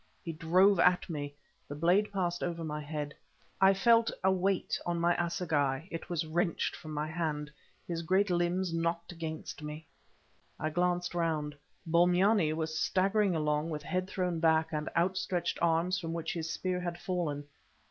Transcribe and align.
He 0.23 0.31
drove 0.33 0.79
at 0.79 1.07
me: 1.11 1.35
the 1.67 1.75
blade 1.75 2.11
passed 2.11 2.41
over 2.41 2.63
my 2.63 2.81
head. 2.81 3.13
I 3.61 3.75
felt 3.75 4.09
a 4.23 4.31
weight 4.31 4.79
on 4.83 4.99
my 4.99 5.15
assegai; 5.15 5.87
it 5.91 6.09
was 6.09 6.25
wrenched 6.25 6.75
from 6.75 6.91
my 6.91 7.05
hand; 7.05 7.51
his 7.87 8.01
great 8.01 8.31
limbs 8.31 8.73
knocked 8.73 9.11
against 9.11 9.61
me. 9.61 9.85
I 10.59 10.71
glanced 10.71 11.13
round. 11.13 11.55
Bombyane 11.87 12.55
was 12.55 12.79
staggering 12.79 13.35
along 13.35 13.69
with 13.69 13.83
head 13.83 14.07
thrown 14.07 14.39
back 14.39 14.69
and 14.73 14.89
outstretched 14.97 15.59
arms 15.61 15.99
from 15.99 16.13
which 16.13 16.33
his 16.33 16.49
spear 16.49 16.79
had 16.79 16.97
fallen. 16.99 17.43